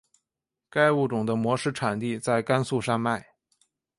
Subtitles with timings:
[0.67, 3.35] 该物种的模式产地在甘肃山脉。